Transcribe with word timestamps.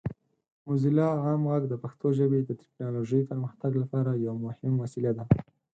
موزیلا 0.65 1.05
عام 1.21 1.41
غږ 1.51 1.63
د 1.69 1.73
پښتو 1.83 2.07
ژبې 2.19 2.39
د 2.43 2.51
ټیکنالوجۍ 2.61 3.21
پرمختګ 3.29 3.71
لپاره 3.81 4.11
یو 4.25 4.35
مهم 4.45 4.73
وسیله 4.83 5.11
ده. 5.17 5.23